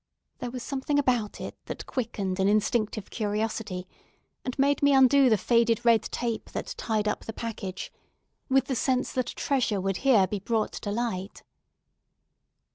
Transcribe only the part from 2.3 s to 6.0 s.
an instinctive curiosity, and made me undo the faded